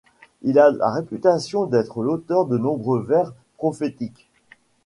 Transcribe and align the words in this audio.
Il 0.41 0.57
a 0.57 0.71
la 0.71 0.89
réputation 0.91 1.67
d'être 1.67 2.01
l'auteur 2.01 2.47
de 2.47 2.57
nombreux 2.57 3.03
vers 3.03 3.31
prophétiques. 3.57 4.31